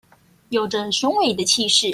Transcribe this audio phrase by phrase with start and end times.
[0.49, 1.89] 有著雄偉的氣勢